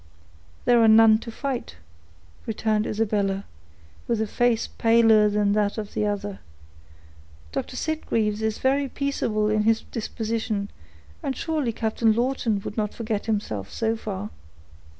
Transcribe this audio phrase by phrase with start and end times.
[0.65, 1.75] "There are none to fight,"
[2.47, 3.43] returned Isabella,
[4.07, 6.39] with a face paler than that of the other.
[7.51, 7.75] "Dr.
[7.75, 10.71] Sitgreaves is very peaceable in his disposition,
[11.21, 14.31] and surely Captain Lawton would not forget himself so far."